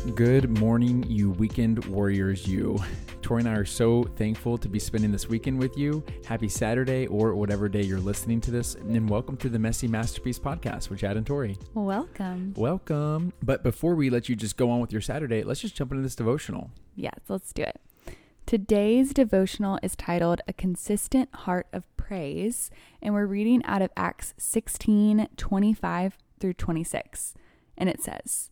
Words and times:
Good 0.00 0.58
morning, 0.58 1.04
you 1.08 1.32
weekend 1.32 1.84
warriors, 1.84 2.48
you. 2.48 2.78
Tori 3.20 3.40
and 3.40 3.48
I 3.50 3.52
are 3.52 3.66
so 3.66 4.04
thankful 4.16 4.56
to 4.56 4.66
be 4.66 4.78
spending 4.78 5.12
this 5.12 5.28
weekend 5.28 5.58
with 5.58 5.76
you. 5.76 6.02
Happy 6.24 6.48
Saturday 6.48 7.06
or 7.06 7.34
whatever 7.34 7.68
day 7.68 7.82
you're 7.82 8.00
listening 8.00 8.40
to 8.40 8.50
this, 8.50 8.76
and 8.76 9.08
welcome 9.10 9.36
to 9.36 9.50
the 9.50 9.58
Messy 9.58 9.86
Masterpiece 9.86 10.38
podcast 10.38 10.88
with 10.88 11.00
Chad 11.00 11.18
and 11.18 11.26
Tori. 11.26 11.58
Welcome. 11.74 12.54
Welcome. 12.56 13.34
But 13.42 13.62
before 13.62 13.94
we 13.94 14.08
let 14.08 14.26
you 14.26 14.34
just 14.34 14.56
go 14.56 14.70
on 14.70 14.80
with 14.80 14.90
your 14.90 15.02
Saturday, 15.02 15.42
let's 15.42 15.60
just 15.60 15.76
jump 15.76 15.92
into 15.92 16.02
this 16.02 16.16
devotional. 16.16 16.70
Yes, 16.96 17.20
let's 17.28 17.52
do 17.52 17.62
it. 17.64 17.78
Today's 18.46 19.12
devotional 19.12 19.78
is 19.82 19.94
titled 19.94 20.40
A 20.48 20.54
Consistent 20.54 21.28
Heart 21.34 21.66
of 21.74 21.84
Praise, 21.98 22.70
and 23.02 23.12
we're 23.12 23.26
reading 23.26 23.62
out 23.66 23.82
of 23.82 23.90
Acts 23.98 24.32
16 24.38 25.28
25 25.36 26.18
through 26.40 26.54
26. 26.54 27.34
And 27.76 27.90
it 27.90 28.02
says, 28.02 28.50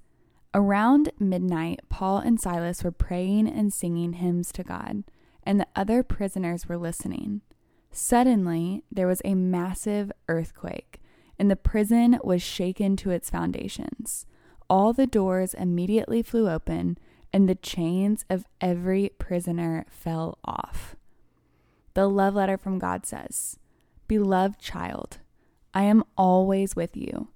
Around 0.55 1.11
midnight, 1.19 1.81
Paul 1.89 2.19
and 2.19 2.41
Silas 2.41 2.83
were 2.83 2.91
praying 2.91 3.49
and 3.49 3.73
singing 3.73 4.15
hymns 4.15 4.51
to 4.53 4.65
God, 4.65 5.05
and 5.43 5.61
the 5.61 5.67
other 5.77 6.03
prisoners 6.03 6.69
were 6.69 6.79
listening. 6.79 7.43
Suddenly, 7.91 8.83
there 8.91 9.07
was 9.07 9.21
a 9.25 9.35
massive 9.35 10.11
earthquake, 10.29 11.01
and 11.39 11.51
the 11.51 11.57
prison 11.57 12.19
was 12.25 12.43
shaken 12.43 12.97
to 12.97 13.11
its 13.11 13.31
foundations. 13.31 14.27
All 14.71 14.93
the 14.93 15.07
doors 15.07 15.55
immediately 15.55 16.23
flew 16.23 16.49
open, 16.49 16.99
and 17.33 17.49
the 17.49 17.55
chains 17.55 18.25
of 18.31 18.45
every 18.61 19.11
prisoner 19.19 19.85
fell 19.91 20.39
off. 20.45 20.97
The 21.95 22.09
love 22.09 22.35
letter 22.35 22.57
from 22.57 22.79
God 22.79 23.05
says, 23.05 23.59
Beloved 24.07 24.59
child, 24.59 25.19
I 25.75 25.83
am 25.83 26.05
always 26.17 26.75
with 26.75 26.97
you. 26.97 27.29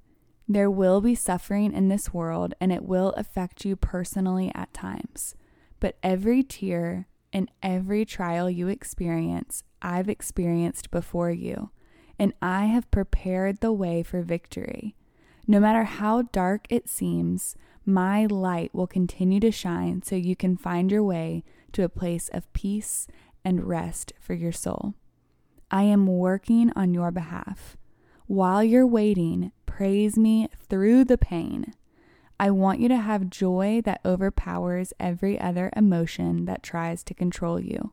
There 0.52 0.70
will 0.70 1.00
be 1.00 1.14
suffering 1.14 1.72
in 1.72 1.88
this 1.88 2.12
world, 2.12 2.52
and 2.60 2.70
it 2.70 2.84
will 2.84 3.14
affect 3.16 3.64
you 3.64 3.74
personally 3.74 4.52
at 4.54 4.74
times. 4.74 5.34
But 5.80 5.96
every 6.02 6.42
tear 6.42 7.08
and 7.32 7.50
every 7.62 8.04
trial 8.04 8.50
you 8.50 8.68
experience, 8.68 9.64
I've 9.80 10.10
experienced 10.10 10.90
before 10.90 11.30
you, 11.30 11.70
and 12.18 12.34
I 12.42 12.66
have 12.66 12.90
prepared 12.90 13.60
the 13.60 13.72
way 13.72 14.02
for 14.02 14.20
victory. 14.20 14.94
No 15.46 15.58
matter 15.58 15.84
how 15.84 16.20
dark 16.20 16.66
it 16.68 16.86
seems, 16.86 17.56
my 17.86 18.26
light 18.26 18.74
will 18.74 18.86
continue 18.86 19.40
to 19.40 19.50
shine 19.50 20.02
so 20.02 20.16
you 20.16 20.36
can 20.36 20.58
find 20.58 20.90
your 20.90 21.02
way 21.02 21.44
to 21.72 21.82
a 21.82 21.88
place 21.88 22.28
of 22.28 22.52
peace 22.52 23.08
and 23.42 23.64
rest 23.66 24.12
for 24.20 24.34
your 24.34 24.52
soul. 24.52 24.92
I 25.70 25.84
am 25.84 26.06
working 26.06 26.70
on 26.76 26.92
your 26.92 27.10
behalf. 27.10 27.78
While 28.32 28.64
you're 28.64 28.86
waiting, 28.86 29.52
praise 29.66 30.16
me 30.16 30.48
through 30.56 31.04
the 31.04 31.18
pain. 31.18 31.74
I 32.40 32.50
want 32.50 32.80
you 32.80 32.88
to 32.88 32.96
have 32.96 33.28
joy 33.28 33.82
that 33.84 34.00
overpowers 34.06 34.94
every 34.98 35.38
other 35.38 35.70
emotion 35.76 36.46
that 36.46 36.62
tries 36.62 37.04
to 37.04 37.12
control 37.12 37.60
you. 37.60 37.92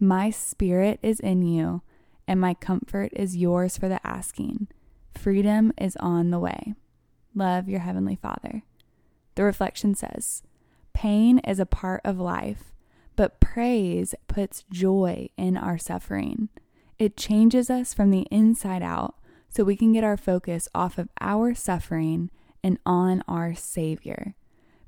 My 0.00 0.30
spirit 0.30 0.98
is 1.00 1.20
in 1.20 1.42
you, 1.42 1.82
and 2.26 2.40
my 2.40 2.54
comfort 2.54 3.12
is 3.14 3.36
yours 3.36 3.78
for 3.78 3.88
the 3.88 4.04
asking. 4.04 4.66
Freedom 5.16 5.72
is 5.78 5.94
on 6.00 6.30
the 6.30 6.40
way. 6.40 6.74
Love 7.32 7.68
your 7.68 7.78
Heavenly 7.78 8.18
Father. 8.20 8.64
The 9.36 9.44
reflection 9.44 9.94
says, 9.94 10.42
Pain 10.92 11.38
is 11.46 11.60
a 11.60 11.64
part 11.64 12.00
of 12.04 12.18
life, 12.18 12.74
but 13.14 13.38
praise 13.38 14.16
puts 14.26 14.64
joy 14.72 15.28
in 15.36 15.56
our 15.56 15.78
suffering. 15.78 16.48
It 16.98 17.16
changes 17.16 17.70
us 17.70 17.94
from 17.94 18.10
the 18.10 18.26
inside 18.32 18.82
out 18.82 19.14
so 19.48 19.64
we 19.64 19.76
can 19.76 19.92
get 19.92 20.04
our 20.04 20.16
focus 20.16 20.68
off 20.74 20.98
of 20.98 21.08
our 21.20 21.54
suffering 21.54 22.30
and 22.62 22.78
on 22.84 23.22
our 23.26 23.54
Savior. 23.54 24.34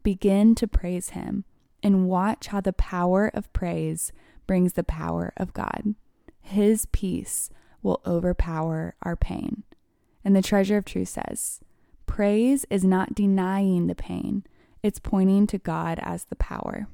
Begin 0.02 0.54
to 0.56 0.66
praise 0.66 1.10
Him 1.10 1.44
and 1.82 2.08
watch 2.08 2.48
how 2.48 2.60
the 2.60 2.72
power 2.72 3.30
of 3.32 3.52
praise 3.52 4.12
brings 4.46 4.74
the 4.74 4.84
power 4.84 5.32
of 5.36 5.52
God. 5.52 5.94
His 6.40 6.86
peace 6.86 7.50
will 7.82 8.00
overpower 8.06 8.94
our 9.02 9.16
pain. 9.16 9.64
And 10.24 10.36
the 10.36 10.42
treasure 10.42 10.76
of 10.76 10.84
truth 10.84 11.08
says, 11.08 11.60
Praise 12.06 12.66
is 12.70 12.84
not 12.84 13.14
denying 13.14 13.86
the 13.86 13.94
pain, 13.94 14.44
it's 14.82 14.98
pointing 14.98 15.46
to 15.48 15.58
God 15.58 15.98
as 16.02 16.24
the 16.24 16.36
power. 16.36 16.88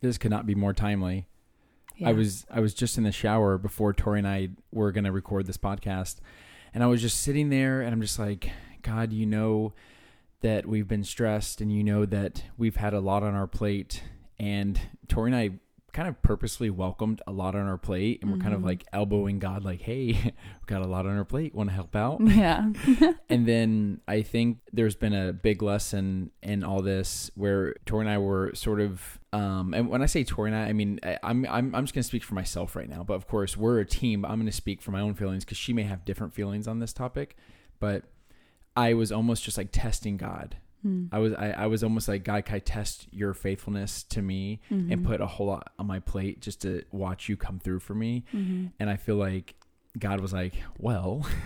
This 0.00 0.18
could 0.18 0.30
not 0.30 0.46
be 0.46 0.54
more 0.54 0.72
timely. 0.72 1.26
Yeah. 1.96 2.10
I 2.10 2.12
was 2.12 2.44
I 2.50 2.60
was 2.60 2.74
just 2.74 2.98
in 2.98 3.04
the 3.04 3.12
shower 3.12 3.56
before 3.56 3.92
Tori 3.92 4.18
and 4.18 4.28
I 4.28 4.50
were 4.72 4.92
going 4.92 5.04
to 5.04 5.12
record 5.12 5.46
this 5.46 5.56
podcast, 5.56 6.16
and 6.74 6.82
I 6.82 6.86
was 6.86 7.00
just 7.00 7.20
sitting 7.20 7.50
there, 7.50 7.80
and 7.80 7.92
I'm 7.92 8.00
just 8.00 8.18
like, 8.18 8.50
God, 8.82 9.12
you 9.12 9.26
know 9.26 9.72
that 10.40 10.66
we've 10.66 10.88
been 10.88 11.04
stressed, 11.04 11.60
and 11.60 11.72
you 11.72 11.84
know 11.84 12.04
that 12.06 12.44
we've 12.56 12.76
had 12.76 12.94
a 12.94 13.00
lot 13.00 13.22
on 13.22 13.34
our 13.34 13.46
plate, 13.46 14.02
and 14.38 14.80
Tori 15.08 15.30
and 15.30 15.36
I 15.36 15.50
kind 15.92 16.08
of 16.08 16.20
purposely 16.22 16.70
welcomed 16.70 17.20
a 17.26 17.32
lot 17.32 17.54
on 17.54 17.66
our 17.66 17.76
plate 17.76 18.20
and 18.22 18.30
we're 18.30 18.36
mm-hmm. 18.36 18.42
kind 18.42 18.54
of 18.54 18.60
mm-hmm. 18.60 18.68
like 18.68 18.84
elbowing 18.92 19.38
God 19.38 19.64
like, 19.64 19.82
hey, 19.82 20.06
we've 20.24 20.66
got 20.66 20.82
a 20.82 20.86
lot 20.86 21.06
on 21.06 21.16
our 21.16 21.24
plate. 21.24 21.54
Want 21.54 21.68
to 21.68 21.74
help 21.74 21.94
out? 21.94 22.20
Yeah. 22.20 22.72
and 23.28 23.46
then 23.46 24.00
I 24.08 24.22
think 24.22 24.58
there's 24.72 24.96
been 24.96 25.12
a 25.12 25.32
big 25.32 25.62
lesson 25.62 26.30
in 26.42 26.64
all 26.64 26.80
this 26.80 27.30
where 27.34 27.74
Tori 27.84 28.06
and 28.06 28.10
I 28.10 28.18
were 28.18 28.52
sort 28.54 28.80
of 28.80 29.18
um, 29.34 29.72
and 29.72 29.88
when 29.88 30.02
I 30.02 30.06
say 30.06 30.24
Tori 30.24 30.50
and 30.50 30.58
I, 30.58 30.68
I 30.68 30.72
mean 30.72 31.00
I, 31.02 31.18
I'm 31.22 31.46
I'm 31.46 31.74
I'm 31.74 31.84
just 31.84 31.94
gonna 31.94 32.02
speak 32.02 32.24
for 32.24 32.34
myself 32.34 32.76
right 32.76 32.88
now. 32.88 33.02
But 33.02 33.14
of 33.14 33.26
course, 33.26 33.56
we're 33.56 33.80
a 33.80 33.86
team. 33.86 34.24
I'm 34.24 34.38
gonna 34.38 34.52
speak 34.52 34.82
for 34.82 34.90
my 34.90 35.00
own 35.00 35.14
feelings 35.14 35.44
because 35.44 35.58
she 35.58 35.72
may 35.72 35.84
have 35.84 36.04
different 36.04 36.34
feelings 36.34 36.68
on 36.68 36.80
this 36.80 36.92
topic. 36.92 37.36
But 37.80 38.04
I 38.76 38.94
was 38.94 39.10
almost 39.10 39.44
just 39.44 39.56
like 39.56 39.68
testing 39.72 40.16
God 40.16 40.56
Mm. 40.86 41.08
I 41.12 41.18
was 41.18 41.32
I, 41.34 41.50
I 41.50 41.66
was 41.66 41.84
almost 41.84 42.08
like 42.08 42.24
God, 42.24 42.44
can 42.44 42.56
I 42.56 42.58
test 42.58 43.06
your 43.10 43.34
faithfulness 43.34 44.02
to 44.04 44.22
me 44.22 44.60
mm-hmm. 44.70 44.92
and 44.92 45.04
put 45.04 45.20
a 45.20 45.26
whole 45.26 45.46
lot 45.46 45.72
on 45.78 45.86
my 45.86 46.00
plate 46.00 46.40
just 46.40 46.62
to 46.62 46.84
watch 46.90 47.28
you 47.28 47.36
come 47.36 47.58
through 47.58 47.80
for 47.80 47.94
me? 47.94 48.24
Mm-hmm. 48.34 48.66
And 48.80 48.90
I 48.90 48.96
feel 48.96 49.16
like 49.16 49.54
God 49.98 50.20
was 50.20 50.32
like, 50.32 50.54
well. 50.78 51.26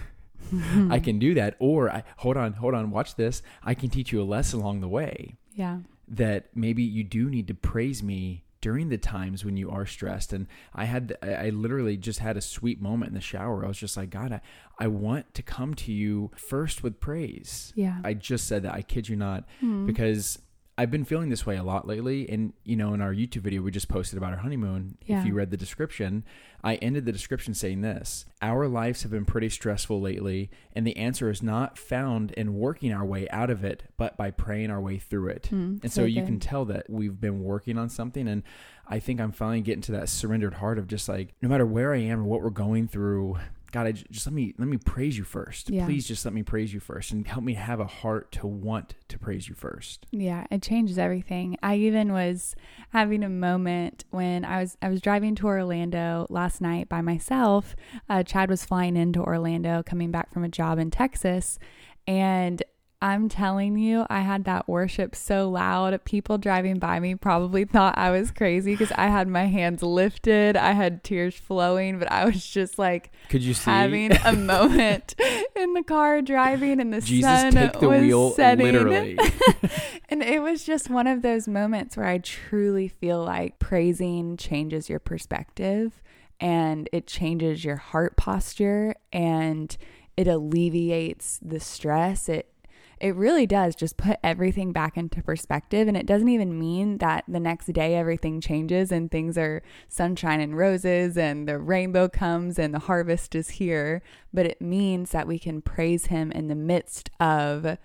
I 0.90 1.00
can 1.00 1.18
do 1.18 1.34
that, 1.34 1.56
or 1.58 1.90
I 1.90 2.04
hold 2.18 2.36
on, 2.36 2.52
hold 2.52 2.74
on, 2.74 2.92
watch 2.92 3.16
this. 3.16 3.42
I 3.64 3.74
can 3.74 3.88
teach 3.88 4.12
you 4.12 4.22
a 4.22 4.24
lesson 4.24 4.60
along 4.60 4.80
the 4.80 4.88
way. 4.88 5.38
Yeah, 5.54 5.78
that 6.06 6.50
maybe 6.54 6.84
you 6.84 7.02
do 7.02 7.28
need 7.28 7.48
to 7.48 7.54
praise 7.54 8.02
me 8.02 8.44
during 8.66 8.88
the 8.88 8.98
times 8.98 9.44
when 9.44 9.56
you 9.56 9.70
are 9.70 9.86
stressed. 9.86 10.32
And 10.32 10.48
I 10.74 10.86
had, 10.86 11.16
I 11.22 11.50
literally 11.50 11.96
just 11.96 12.18
had 12.18 12.36
a 12.36 12.40
sweet 12.40 12.80
moment 12.80 13.10
in 13.10 13.14
the 13.14 13.20
shower. 13.20 13.64
I 13.64 13.68
was 13.68 13.78
just 13.78 13.96
like, 13.96 14.10
God, 14.10 14.32
I, 14.32 14.40
I 14.76 14.88
want 14.88 15.34
to 15.34 15.42
come 15.44 15.72
to 15.74 15.92
you 15.92 16.32
first 16.34 16.82
with 16.82 16.98
praise. 16.98 17.72
Yeah. 17.76 18.00
I 18.02 18.14
just 18.14 18.48
said 18.48 18.64
that. 18.64 18.74
I 18.74 18.82
kid 18.82 19.08
you 19.08 19.14
not, 19.14 19.44
mm. 19.62 19.86
because 19.86 20.40
I've 20.78 20.90
been 20.90 21.04
feeling 21.04 21.30
this 21.30 21.46
way 21.46 21.56
a 21.56 21.62
lot 21.62 21.86
lately. 21.86 22.28
And, 22.28 22.52
you 22.64 22.76
know, 22.76 22.92
in 22.92 23.00
our 23.00 23.14
YouTube 23.14 23.42
video 23.42 23.62
we 23.62 23.70
just 23.70 23.88
posted 23.88 24.18
about 24.18 24.32
our 24.32 24.38
honeymoon, 24.38 24.98
yeah. 25.06 25.20
if 25.20 25.26
you 25.26 25.32
read 25.32 25.50
the 25.50 25.56
description, 25.56 26.22
I 26.62 26.74
ended 26.76 27.06
the 27.06 27.12
description 27.12 27.54
saying 27.54 27.80
this 27.80 28.26
Our 28.42 28.68
lives 28.68 29.02
have 29.02 29.10
been 29.10 29.24
pretty 29.24 29.48
stressful 29.48 30.00
lately, 30.00 30.50
and 30.74 30.86
the 30.86 30.96
answer 30.96 31.30
is 31.30 31.42
not 31.42 31.78
found 31.78 32.32
in 32.32 32.54
working 32.54 32.92
our 32.92 33.06
way 33.06 33.28
out 33.30 33.48
of 33.48 33.64
it, 33.64 33.84
but 33.96 34.16
by 34.18 34.30
praying 34.30 34.70
our 34.70 34.80
way 34.80 34.98
through 34.98 35.28
it. 35.28 35.48
Mm, 35.50 35.82
and 35.82 35.92
so, 35.92 36.02
so 36.02 36.04
you 36.04 36.24
can 36.24 36.40
tell 36.40 36.66
that 36.66 36.90
we've 36.90 37.20
been 37.20 37.42
working 37.42 37.78
on 37.78 37.88
something. 37.88 38.28
And 38.28 38.42
I 38.86 38.98
think 38.98 39.20
I'm 39.20 39.32
finally 39.32 39.62
getting 39.62 39.82
to 39.82 39.92
that 39.92 40.08
surrendered 40.10 40.54
heart 40.54 40.78
of 40.78 40.88
just 40.88 41.08
like, 41.08 41.34
no 41.40 41.48
matter 41.48 41.64
where 41.64 41.94
I 41.94 41.98
am 41.98 42.20
or 42.20 42.24
what 42.24 42.42
we're 42.42 42.50
going 42.50 42.86
through, 42.86 43.38
God, 43.76 43.88
I 43.88 43.92
just 43.92 44.26
let 44.26 44.32
me 44.32 44.54
let 44.56 44.68
me 44.68 44.78
praise 44.78 45.18
you 45.18 45.24
first. 45.24 45.68
Yeah. 45.68 45.84
Please 45.84 46.08
just 46.08 46.24
let 46.24 46.32
me 46.32 46.42
praise 46.42 46.72
you 46.72 46.80
first 46.80 47.12
and 47.12 47.26
help 47.26 47.44
me 47.44 47.52
have 47.52 47.78
a 47.78 47.84
heart 47.84 48.32
to 48.32 48.46
want 48.46 48.94
to 49.08 49.18
praise 49.18 49.50
you 49.50 49.54
first. 49.54 50.06
Yeah, 50.10 50.46
it 50.50 50.62
changes 50.62 50.98
everything. 50.98 51.58
I 51.62 51.76
even 51.76 52.10
was 52.10 52.56
having 52.94 53.22
a 53.22 53.28
moment 53.28 54.06
when 54.08 54.46
I 54.46 54.62
was 54.62 54.78
I 54.80 54.88
was 54.88 55.02
driving 55.02 55.34
to 55.34 55.46
Orlando 55.46 56.26
last 56.30 56.62
night 56.62 56.88
by 56.88 57.02
myself. 57.02 57.76
Uh, 58.08 58.22
Chad 58.22 58.48
was 58.48 58.64
flying 58.64 58.96
into 58.96 59.20
Orlando, 59.20 59.82
coming 59.82 60.10
back 60.10 60.32
from 60.32 60.42
a 60.42 60.48
job 60.48 60.78
in 60.78 60.90
Texas, 60.90 61.58
and 62.06 62.62
I'm 63.06 63.28
telling 63.28 63.78
you, 63.78 64.04
I 64.10 64.22
had 64.22 64.46
that 64.46 64.66
worship 64.66 65.14
so 65.14 65.48
loud. 65.48 66.04
People 66.04 66.38
driving 66.38 66.80
by 66.80 66.98
me 66.98 67.14
probably 67.14 67.64
thought 67.64 67.96
I 67.96 68.10
was 68.10 68.32
crazy 68.32 68.72
because 68.72 68.90
I 68.96 69.06
had 69.06 69.28
my 69.28 69.44
hands 69.44 69.80
lifted. 69.80 70.56
I 70.56 70.72
had 70.72 71.04
tears 71.04 71.36
flowing, 71.36 72.00
but 72.00 72.10
I 72.10 72.24
was 72.24 72.44
just 72.44 72.80
like, 72.80 73.12
could 73.28 73.44
you 73.44 73.54
see 73.54 73.70
having 73.70 74.10
a 74.24 74.32
moment 74.32 75.14
in 75.56 75.74
the 75.74 75.84
car 75.84 76.20
driving, 76.20 76.80
and 76.80 76.92
the 76.92 77.00
Jesus 77.00 77.30
sun 77.30 77.54
the 77.54 77.88
was 77.88 78.00
wheel, 78.00 78.32
setting. 78.32 78.66
Literally. 78.66 79.16
and 80.08 80.20
it 80.24 80.42
was 80.42 80.64
just 80.64 80.90
one 80.90 81.06
of 81.06 81.22
those 81.22 81.46
moments 81.46 81.96
where 81.96 82.06
I 82.06 82.18
truly 82.18 82.88
feel 82.88 83.22
like 83.22 83.60
praising 83.60 84.36
changes 84.36 84.88
your 84.88 84.98
perspective, 84.98 86.02
and 86.40 86.88
it 86.92 87.06
changes 87.06 87.64
your 87.64 87.76
heart 87.76 88.16
posture, 88.16 88.96
and 89.12 89.76
it 90.16 90.26
alleviates 90.26 91.38
the 91.40 91.60
stress. 91.60 92.28
It 92.28 92.50
it 92.98 93.14
really 93.14 93.46
does 93.46 93.74
just 93.74 93.96
put 93.96 94.18
everything 94.22 94.72
back 94.72 94.96
into 94.96 95.22
perspective. 95.22 95.86
And 95.88 95.96
it 95.96 96.06
doesn't 96.06 96.28
even 96.28 96.58
mean 96.58 96.98
that 96.98 97.24
the 97.28 97.40
next 97.40 97.72
day 97.72 97.94
everything 97.94 98.40
changes 98.40 98.90
and 98.90 99.10
things 99.10 99.36
are 99.36 99.62
sunshine 99.88 100.40
and 100.40 100.56
roses 100.56 101.18
and 101.18 101.46
the 101.46 101.58
rainbow 101.58 102.08
comes 102.08 102.58
and 102.58 102.72
the 102.72 102.80
harvest 102.80 103.34
is 103.34 103.50
here. 103.50 104.02
But 104.32 104.46
it 104.46 104.62
means 104.62 105.10
that 105.10 105.26
we 105.28 105.38
can 105.38 105.60
praise 105.60 106.06
Him 106.06 106.32
in 106.32 106.48
the 106.48 106.54
midst 106.54 107.10
of 107.20 107.76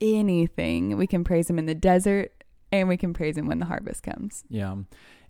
anything. 0.00 0.96
We 0.96 1.06
can 1.06 1.24
praise 1.24 1.48
Him 1.48 1.58
in 1.58 1.66
the 1.66 1.74
desert 1.74 2.32
and 2.72 2.88
we 2.88 2.96
can 2.96 3.12
praise 3.14 3.36
him 3.36 3.46
when 3.46 3.58
the 3.58 3.66
harvest 3.66 4.02
comes. 4.02 4.44
Yeah. 4.48 4.76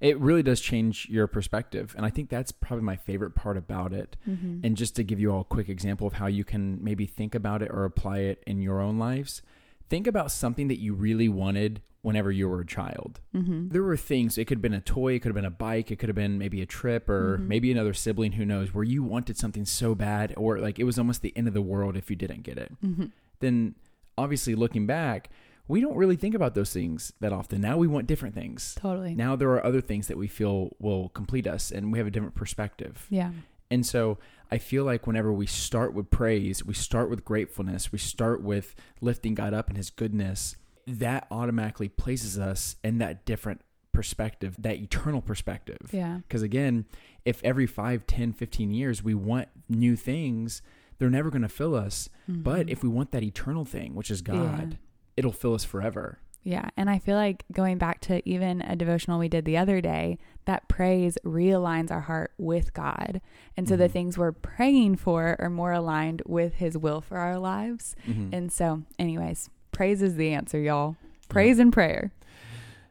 It 0.00 0.18
really 0.18 0.42
does 0.42 0.60
change 0.60 1.08
your 1.08 1.26
perspective. 1.26 1.94
And 1.96 2.04
I 2.06 2.10
think 2.10 2.28
that's 2.30 2.52
probably 2.52 2.84
my 2.84 2.96
favorite 2.96 3.34
part 3.34 3.56
about 3.56 3.92
it. 3.92 4.16
Mm-hmm. 4.28 4.60
And 4.64 4.76
just 4.76 4.94
to 4.96 5.02
give 5.04 5.18
you 5.20 5.32
all 5.32 5.40
a 5.40 5.44
quick 5.44 5.68
example 5.68 6.06
of 6.06 6.14
how 6.14 6.26
you 6.26 6.44
can 6.44 6.82
maybe 6.82 7.06
think 7.06 7.34
about 7.34 7.62
it 7.62 7.70
or 7.72 7.84
apply 7.84 8.18
it 8.18 8.42
in 8.46 8.60
your 8.62 8.80
own 8.80 8.98
lives, 8.98 9.42
think 9.88 10.06
about 10.06 10.30
something 10.30 10.68
that 10.68 10.78
you 10.80 10.94
really 10.94 11.28
wanted 11.28 11.80
whenever 12.02 12.30
you 12.30 12.48
were 12.48 12.60
a 12.60 12.66
child. 12.66 13.20
Mm-hmm. 13.34 13.70
There 13.70 13.82
were 13.82 13.96
things, 13.96 14.38
it 14.38 14.44
could 14.44 14.58
have 14.58 14.62
been 14.62 14.72
a 14.72 14.80
toy, 14.80 15.14
it 15.14 15.18
could 15.20 15.30
have 15.30 15.34
been 15.34 15.44
a 15.44 15.50
bike, 15.50 15.90
it 15.90 15.96
could 15.98 16.08
have 16.08 16.16
been 16.16 16.38
maybe 16.38 16.62
a 16.62 16.66
trip 16.66 17.08
or 17.08 17.38
Mhm. 17.38 17.48
maybe 17.48 17.72
another 17.72 17.92
sibling, 17.92 18.32
who 18.32 18.44
knows, 18.46 18.72
where 18.72 18.84
you 18.84 19.02
wanted 19.02 19.36
something 19.36 19.64
so 19.64 19.96
bad 19.96 20.32
or 20.36 20.58
like 20.60 20.78
it 20.78 20.84
was 20.84 20.96
almost 20.98 21.22
the 21.22 21.32
end 21.36 21.48
of 21.48 21.54
the 21.54 21.62
world 21.62 21.96
if 21.96 22.08
you 22.08 22.14
didn't 22.16 22.44
get 22.44 22.56
it. 22.56 22.72
Mm-hmm. 22.84 23.06
Then 23.40 23.74
obviously 24.16 24.54
looking 24.54 24.86
back, 24.86 25.28
we 25.68 25.80
don't 25.80 25.96
really 25.96 26.16
think 26.16 26.34
about 26.34 26.54
those 26.54 26.72
things 26.72 27.12
that 27.20 27.32
often. 27.32 27.60
Now 27.60 27.76
we 27.76 27.86
want 27.86 28.06
different 28.06 28.34
things. 28.34 28.74
Totally. 28.80 29.14
Now 29.14 29.36
there 29.36 29.50
are 29.50 29.64
other 29.64 29.80
things 29.80 30.08
that 30.08 30.16
we 30.16 30.26
feel 30.26 30.70
will 30.78 31.10
complete 31.10 31.46
us 31.46 31.70
and 31.70 31.92
we 31.92 31.98
have 31.98 32.06
a 32.06 32.10
different 32.10 32.34
perspective. 32.34 33.06
yeah. 33.10 33.32
And 33.70 33.84
so 33.84 34.16
I 34.50 34.56
feel 34.56 34.84
like 34.84 35.06
whenever 35.06 35.30
we 35.30 35.44
start 35.46 35.92
with 35.92 36.08
praise, 36.08 36.64
we 36.64 36.72
start 36.72 37.10
with 37.10 37.22
gratefulness, 37.22 37.92
we 37.92 37.98
start 37.98 38.42
with 38.42 38.74
lifting 39.02 39.34
God 39.34 39.52
up 39.52 39.68
and 39.68 39.76
his 39.76 39.90
goodness, 39.90 40.56
that 40.86 41.26
automatically 41.30 41.90
places 41.90 42.38
us 42.38 42.76
in 42.82 42.96
that 42.98 43.26
different 43.26 43.60
perspective, 43.92 44.56
that 44.58 44.76
eternal 44.78 45.20
perspective. 45.20 45.90
Yeah. 45.92 46.20
Because 46.26 46.40
again, 46.40 46.86
if 47.26 47.44
every 47.44 47.66
5, 47.66 48.06
10, 48.06 48.32
15 48.32 48.70
years 48.70 49.04
we 49.04 49.12
want 49.12 49.48
new 49.68 49.96
things, 49.96 50.62
they're 50.98 51.10
never 51.10 51.28
going 51.30 51.42
to 51.42 51.48
fill 51.48 51.74
us. 51.74 52.08
But 52.26 52.68
Mhm. 52.68 52.70
if 52.70 52.82
we 52.82 52.88
want 52.88 53.10
that 53.10 53.22
eternal 53.22 53.66
thing, 53.66 53.94
which 53.94 54.10
is 54.10 54.22
God, 54.22 54.70
Yeah. 54.72 54.76
It'll 55.18 55.32
fill 55.32 55.54
us 55.54 55.64
forever. 55.64 56.18
Yeah. 56.44 56.70
And 56.76 56.88
I 56.88 56.98
feel 56.98 57.16
like 57.16 57.44
going 57.52 57.76
back 57.76 58.00
to 58.02 58.26
even 58.26 58.62
a 58.62 58.74
devotional 58.76 59.18
we 59.18 59.28
did 59.28 59.44
the 59.44 59.56
other 59.58 59.80
day, 59.82 60.16
that 60.46 60.66
praise 60.68 61.18
realigns 61.24 61.90
our 61.90 62.00
heart 62.02 62.32
with 62.38 62.72
God. 62.72 63.20
And 63.56 63.68
so 63.68 63.76
the 63.76 63.88
Mhm. 63.88 63.92
things 63.92 64.16
we're 64.16 64.32
praying 64.32 64.96
for 64.96 65.36
are 65.40 65.50
more 65.50 65.72
aligned 65.72 66.22
with 66.24 66.54
his 66.54 66.78
will 66.78 67.00
for 67.02 67.18
our 67.18 67.38
lives. 67.38 67.94
Mhm. 68.06 68.32
And 68.32 68.50
so, 68.52 68.84
anyways, 68.98 69.50
praise 69.72 70.00
is 70.00 70.14
the 70.16 70.32
answer, 70.32 70.58
y'all. 70.58 70.96
Praise 71.28 71.58
and 71.58 71.70
prayer. 71.72 72.12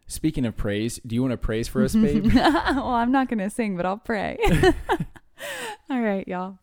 Speaking 0.05 0.45
of 0.45 0.55
praise, 0.55 0.99
do 1.07 1.15
you 1.15 1.21
want 1.21 1.31
to 1.31 1.37
praise 1.37 1.67
for 1.67 1.83
us, 1.83 1.95
babe? 1.95 2.25
well, 2.35 2.89
I'm 2.89 3.11
not 3.11 3.27
going 3.29 3.39
to 3.39 3.49
sing, 3.49 3.75
but 3.75 3.85
I'll 3.85 3.97
pray. 3.97 4.37
All 5.89 6.01
right, 6.01 6.27
y'all. 6.27 6.59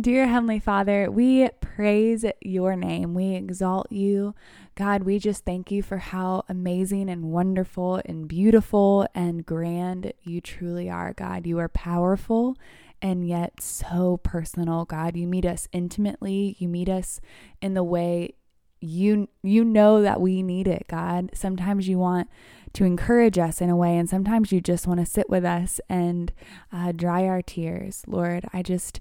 Dear 0.00 0.26
Heavenly 0.26 0.58
Father, 0.58 1.10
we 1.10 1.48
praise 1.60 2.24
your 2.40 2.76
name. 2.76 3.14
We 3.14 3.34
exalt 3.34 3.90
you. 3.90 4.34
God, 4.74 5.04
we 5.04 5.18
just 5.18 5.44
thank 5.44 5.70
you 5.70 5.82
for 5.82 5.98
how 5.98 6.44
amazing 6.48 7.08
and 7.08 7.30
wonderful 7.30 8.00
and 8.04 8.26
beautiful 8.26 9.06
and 9.14 9.46
grand 9.46 10.12
you 10.22 10.40
truly 10.40 10.90
are, 10.90 11.12
God. 11.12 11.46
You 11.46 11.58
are 11.60 11.68
powerful 11.68 12.56
and 13.00 13.26
yet 13.26 13.62
so 13.62 14.18
personal, 14.22 14.84
God. 14.84 15.16
You 15.16 15.26
meet 15.26 15.46
us 15.46 15.68
intimately. 15.72 16.56
You 16.58 16.68
meet 16.68 16.88
us 16.88 17.20
in 17.62 17.74
the 17.74 17.84
way 17.84 18.34
you 18.80 19.28
you 19.42 19.64
know 19.64 20.02
that 20.02 20.20
we 20.20 20.42
need 20.42 20.68
it, 20.68 20.86
God. 20.88 21.30
Sometimes 21.32 21.88
you 21.88 21.98
want 21.98 22.28
to 22.74 22.84
encourage 22.84 23.38
us 23.38 23.60
in 23.60 23.70
a 23.70 23.76
way, 23.76 23.96
and 23.96 24.10
sometimes 24.10 24.52
you 24.52 24.60
just 24.60 24.86
want 24.86 25.00
to 25.00 25.06
sit 25.06 25.30
with 25.30 25.44
us 25.44 25.80
and 25.88 26.32
uh, 26.72 26.92
dry 26.92 27.24
our 27.24 27.40
tears. 27.40 28.02
Lord, 28.06 28.46
I 28.52 28.62
just 28.62 29.00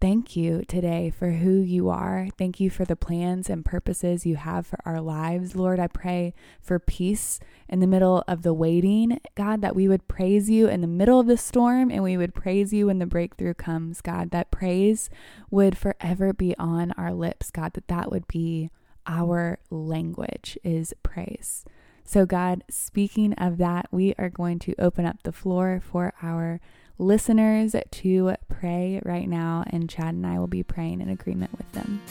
thank 0.00 0.34
you 0.34 0.64
today 0.66 1.10
for 1.10 1.30
who 1.32 1.60
you 1.60 1.90
are. 1.90 2.28
Thank 2.38 2.58
you 2.58 2.70
for 2.70 2.86
the 2.86 2.96
plans 2.96 3.50
and 3.50 3.64
purposes 3.64 4.24
you 4.24 4.36
have 4.36 4.66
for 4.66 4.78
our 4.86 5.00
lives. 5.00 5.54
Lord, 5.54 5.78
I 5.78 5.88
pray 5.88 6.32
for 6.60 6.78
peace 6.78 7.38
in 7.68 7.80
the 7.80 7.86
middle 7.86 8.24
of 8.26 8.42
the 8.42 8.54
waiting, 8.54 9.20
God, 9.34 9.60
that 9.60 9.76
we 9.76 9.88
would 9.88 10.08
praise 10.08 10.48
you 10.48 10.68
in 10.68 10.80
the 10.80 10.86
middle 10.86 11.20
of 11.20 11.26
the 11.26 11.36
storm 11.36 11.90
and 11.90 12.02
we 12.02 12.16
would 12.16 12.34
praise 12.34 12.72
you 12.72 12.86
when 12.86 12.98
the 12.98 13.06
breakthrough 13.06 13.54
comes, 13.54 14.00
God, 14.00 14.30
that 14.30 14.50
praise 14.50 15.10
would 15.50 15.76
forever 15.76 16.32
be 16.32 16.56
on 16.56 16.92
our 16.92 17.12
lips, 17.12 17.50
God, 17.50 17.74
that 17.74 17.88
that 17.88 18.10
would 18.10 18.26
be 18.26 18.70
our 19.06 19.58
language 19.68 20.58
is 20.64 20.94
praise. 21.02 21.64
So, 22.04 22.26
God, 22.26 22.64
speaking 22.70 23.34
of 23.34 23.58
that, 23.58 23.86
we 23.92 24.14
are 24.18 24.30
going 24.30 24.58
to 24.60 24.74
open 24.78 25.04
up 25.04 25.22
the 25.22 25.32
floor 25.32 25.80
for 25.84 26.12
our 26.22 26.60
listeners 27.00 27.74
to 27.90 28.36
pray 28.48 29.00
right 29.04 29.28
now, 29.28 29.64
and 29.68 29.88
Chad 29.88 30.14
and 30.14 30.26
I 30.26 30.38
will 30.38 30.46
be 30.46 30.62
praying 30.62 31.00
in 31.00 31.08
agreement 31.08 31.56
with 31.56 31.72
them. 31.72 32.02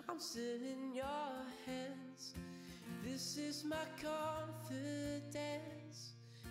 I'm 0.08 0.20
still 0.20 0.42
in 0.42 0.94
your 0.94 1.46
hands. 1.66 2.34
This 3.02 3.38
is 3.38 3.64
my 3.64 3.86
confidence. 4.02 5.32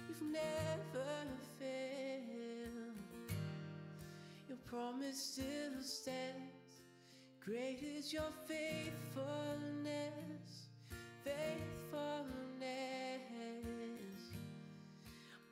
You've 0.09 0.23
never 0.31 1.27
failed. 1.59 2.80
Promise 4.71 5.21
still 5.33 5.81
stands. 5.81 6.79
Great 7.43 7.83
is 7.83 8.13
your 8.13 8.31
faithfulness 8.47 9.81
faithfulness. 11.25 12.61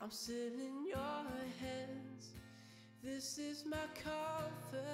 I'm 0.02 0.10
still 0.12 0.54
in 0.54 0.86
your 0.88 1.26
hands. 1.60 2.30
This 3.04 3.38
is 3.38 3.66
my 3.66 3.88
confidence. 4.04 4.89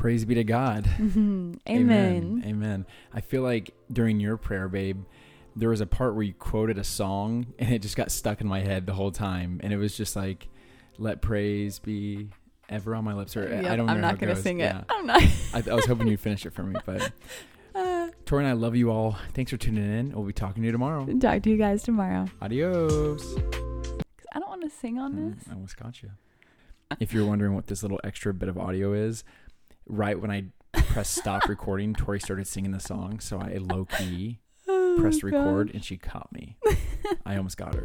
Praise 0.00 0.24
be 0.24 0.34
to 0.36 0.44
God. 0.44 0.88
Amen. 0.98 1.58
Amen. 1.68 2.42
Amen. 2.46 2.86
I 3.12 3.20
feel 3.20 3.42
like 3.42 3.74
during 3.92 4.18
your 4.18 4.38
prayer, 4.38 4.66
babe, 4.66 5.04
there 5.54 5.68
was 5.68 5.82
a 5.82 5.86
part 5.86 6.14
where 6.14 6.22
you 6.22 6.32
quoted 6.32 6.78
a 6.78 6.84
song 6.84 7.48
and 7.58 7.74
it 7.74 7.82
just 7.82 7.96
got 7.96 8.10
stuck 8.10 8.40
in 8.40 8.46
my 8.46 8.60
head 8.60 8.86
the 8.86 8.94
whole 8.94 9.10
time. 9.12 9.60
And 9.62 9.74
it 9.74 9.76
was 9.76 9.94
just 9.94 10.16
like, 10.16 10.48
let 10.96 11.20
praise 11.20 11.78
be 11.78 12.28
ever 12.70 12.94
on 12.94 13.04
my 13.04 13.12
lips. 13.12 13.36
Or 13.36 13.42
I 13.54 13.76
don't 13.76 13.86
know. 13.86 13.92
I'm 13.92 14.00
not 14.00 14.18
going 14.18 14.34
to 14.34 14.40
sing 14.40 14.60
it. 14.60 14.64
Yeah. 14.74 14.84
I'm 14.88 15.04
not. 15.06 15.22
I, 15.52 15.62
I 15.70 15.74
was 15.74 15.84
hoping 15.84 16.06
you'd 16.08 16.20
finish 16.20 16.46
it 16.46 16.54
for 16.54 16.62
me. 16.62 16.76
But 16.86 17.12
Uh, 17.72 18.08
Tori 18.24 18.42
and 18.42 18.50
I 18.50 18.54
love 18.54 18.74
you 18.74 18.90
all. 18.90 19.16
Thanks 19.32 19.52
for 19.52 19.56
tuning 19.56 19.84
in. 19.84 20.12
We'll 20.12 20.24
be 20.24 20.32
talking 20.32 20.62
to 20.62 20.66
you 20.66 20.72
tomorrow. 20.72 21.06
talk 21.20 21.42
to 21.44 21.50
you 21.50 21.56
guys 21.56 21.84
tomorrow. 21.84 22.26
Adios. 22.42 23.22
I 24.34 24.40
don't 24.40 24.48
want 24.48 24.62
to 24.62 24.70
sing 24.70 24.98
on 24.98 25.12
Mm, 25.14 25.34
this. 25.38 25.44
I 25.48 25.52
almost 25.54 25.76
got 25.76 26.02
you. 26.02 26.10
If 26.98 27.12
you're 27.14 27.24
wondering 27.26 27.54
what 27.54 27.68
this 27.68 27.82
little 27.82 28.00
extra 28.02 28.34
bit 28.34 28.48
of 28.48 28.58
audio 28.58 28.92
is, 28.92 29.22
right 29.90 30.18
when 30.20 30.30
I 30.30 30.44
pressed 30.72 31.14
stop 31.14 31.48
recording, 31.48 31.94
Tori 31.94 32.20
started 32.20 32.46
singing 32.46 32.72
the 32.72 32.80
song. 32.80 33.20
So 33.20 33.38
I 33.38 33.58
low 33.58 33.84
key 33.84 34.40
Oh, 34.68 34.96
pressed 35.00 35.22
record 35.22 35.70
and 35.74 35.84
she 35.84 35.96
caught 35.96 36.32
me. 36.32 36.56
I 37.26 37.36
almost 37.36 37.56
got 37.56 37.74
her. 37.74 37.84